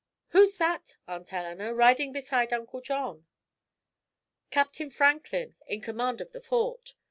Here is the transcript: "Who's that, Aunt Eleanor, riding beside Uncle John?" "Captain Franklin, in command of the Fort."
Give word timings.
"Who's 0.29 0.57
that, 0.57 0.97
Aunt 1.07 1.31
Eleanor, 1.31 1.75
riding 1.75 2.11
beside 2.11 2.51
Uncle 2.51 2.81
John?" 2.81 3.27
"Captain 4.49 4.89
Franklin, 4.89 5.53
in 5.67 5.79
command 5.79 6.21
of 6.21 6.31
the 6.31 6.41
Fort." 6.41 6.95